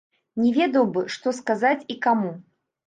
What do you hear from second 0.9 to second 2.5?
бы, што сказаць і каму.